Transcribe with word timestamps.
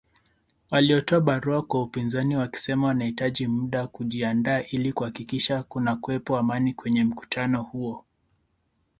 Walitoa 0.71 1.19
barua 1.21 1.61
kwa 1.61 1.83
upinzani 1.83 2.35
wakisema 2.35 2.87
wanahitaji 2.87 3.47
muda 3.47 3.87
kujiandaa 3.87 4.61
ili 4.61 4.93
kuhakikisha 4.93 5.63
kunakuwepo 5.63 6.37
Amani 6.37 6.73
kwenye 6.73 7.03
mkutano 7.03 7.63
huo. 7.63 8.05